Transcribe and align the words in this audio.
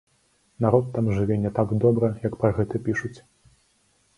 Народ 0.63 0.87
там 0.95 1.11
жыве 1.17 1.37
не 1.43 1.51
так 1.59 1.75
добра, 1.83 2.07
як 2.27 2.41
пра 2.45 2.51
гэта 2.61 2.83
пішуць. 2.89 3.17